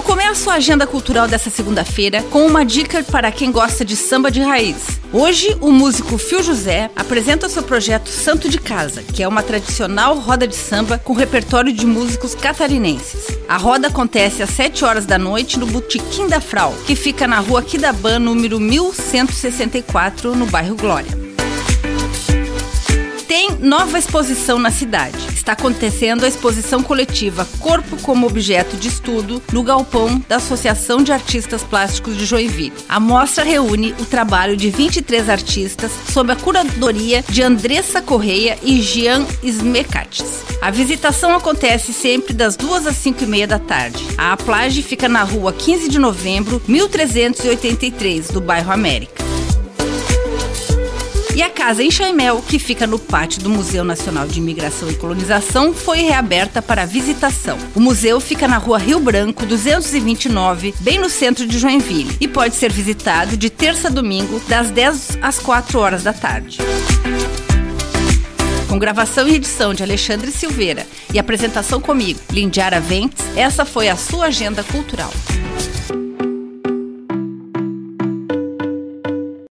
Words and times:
Eu 0.00 0.04
começo 0.04 0.48
a 0.48 0.54
agenda 0.54 0.86
cultural 0.86 1.28
dessa 1.28 1.50
segunda-feira 1.50 2.22
com 2.30 2.46
uma 2.46 2.64
dica 2.64 3.04
para 3.04 3.30
quem 3.30 3.52
gosta 3.52 3.84
de 3.84 3.94
samba 3.94 4.30
de 4.30 4.40
raiz. 4.40 4.98
Hoje, 5.12 5.54
o 5.60 5.70
músico 5.70 6.16
Fio 6.16 6.42
José 6.42 6.90
apresenta 6.96 7.50
seu 7.50 7.62
projeto 7.62 8.08
Santo 8.08 8.48
de 8.48 8.58
Casa, 8.58 9.02
que 9.02 9.22
é 9.22 9.28
uma 9.28 9.42
tradicional 9.42 10.16
roda 10.18 10.48
de 10.48 10.56
samba 10.56 10.96
com 10.96 11.12
repertório 11.12 11.70
de 11.70 11.84
músicos 11.84 12.34
catarinenses. 12.34 13.26
A 13.46 13.58
roda 13.58 13.88
acontece 13.88 14.42
às 14.42 14.48
7 14.48 14.86
horas 14.86 15.04
da 15.04 15.18
noite 15.18 15.58
no 15.58 15.66
Botequim 15.66 16.28
da 16.28 16.40
Frau, 16.40 16.74
que 16.86 16.96
fica 16.96 17.26
na 17.26 17.38
rua 17.38 17.62
Quidaban, 17.62 18.20
número 18.20 18.58
1164, 18.58 20.34
no 20.34 20.46
bairro 20.46 20.76
Glória 20.76 21.20
tem 23.30 23.52
nova 23.60 23.96
exposição 23.96 24.58
na 24.58 24.72
cidade. 24.72 25.29
Está 25.40 25.52
acontecendo 25.52 26.24
a 26.24 26.28
exposição 26.28 26.82
coletiva 26.82 27.48
Corpo 27.60 27.96
como 28.02 28.26
Objeto 28.26 28.76
de 28.76 28.88
Estudo 28.88 29.42
no 29.50 29.62
galpão 29.62 30.22
da 30.28 30.36
Associação 30.36 31.02
de 31.02 31.12
Artistas 31.12 31.62
Plásticos 31.62 32.14
de 32.18 32.26
Joinville. 32.26 32.74
A 32.86 33.00
mostra 33.00 33.42
reúne 33.42 33.94
o 33.98 34.04
trabalho 34.04 34.54
de 34.54 34.68
23 34.68 35.30
artistas 35.30 35.90
sob 36.12 36.30
a 36.30 36.36
curadoria 36.36 37.24
de 37.26 37.42
Andressa 37.42 38.02
Correia 38.02 38.58
e 38.62 38.82
Jean 38.82 39.26
Smecates. 39.42 40.44
A 40.60 40.70
visitação 40.70 41.34
acontece 41.34 41.94
sempre 41.94 42.34
das 42.34 42.54
2 42.54 42.86
às 42.86 42.96
5 42.96 43.24
e 43.24 43.26
meia 43.26 43.46
da 43.46 43.58
tarde. 43.58 44.04
A 44.18 44.36
Plage 44.36 44.82
fica 44.82 45.08
na 45.08 45.22
rua 45.22 45.54
15 45.54 45.88
de 45.88 45.98
novembro, 45.98 46.60
1383, 46.68 48.28
do 48.28 48.42
bairro 48.42 48.70
América. 48.70 49.19
E 51.40 51.42
a 51.42 51.48
casa 51.48 51.82
em 51.82 51.90
Chaimel, 51.90 52.44
que 52.46 52.58
fica 52.58 52.86
no 52.86 52.98
pátio 52.98 53.40
do 53.40 53.48
Museu 53.48 53.82
Nacional 53.82 54.28
de 54.28 54.38
Imigração 54.38 54.90
e 54.90 54.94
Colonização, 54.94 55.72
foi 55.72 56.02
reaberta 56.02 56.60
para 56.60 56.84
visitação. 56.84 57.56
O 57.74 57.80
museu 57.80 58.20
fica 58.20 58.46
na 58.46 58.58
rua 58.58 58.76
Rio 58.76 59.00
Branco, 59.00 59.46
229, 59.46 60.74
bem 60.80 60.98
no 60.98 61.08
centro 61.08 61.46
de 61.46 61.58
Joinville, 61.58 62.14
e 62.20 62.28
pode 62.28 62.56
ser 62.56 62.70
visitado 62.70 63.38
de 63.38 63.48
terça 63.48 63.88
a 63.88 63.90
domingo, 63.90 64.38
das 64.48 64.70
10 64.70 65.16
às 65.22 65.38
4 65.38 65.78
horas 65.78 66.02
da 66.02 66.12
tarde. 66.12 66.58
Com 68.68 68.78
gravação 68.78 69.26
e 69.26 69.36
edição 69.36 69.72
de 69.72 69.82
Alexandre 69.82 70.30
Silveira 70.30 70.86
e 71.10 71.18
apresentação 71.18 71.80
comigo, 71.80 72.20
Lindiara 72.30 72.80
Ventes, 72.80 73.24
essa 73.34 73.64
foi 73.64 73.88
a 73.88 73.96
sua 73.96 74.26
agenda 74.26 74.62
cultural. 74.62 75.10